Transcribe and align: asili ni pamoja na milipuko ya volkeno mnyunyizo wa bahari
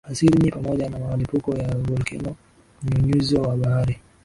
asili 0.03 0.43
ni 0.43 0.51
pamoja 0.51 0.89
na 0.89 0.99
milipuko 0.99 1.55
ya 1.57 1.67
volkeno 1.75 2.35
mnyunyizo 2.83 3.41
wa 3.41 3.57
bahari 3.57 3.99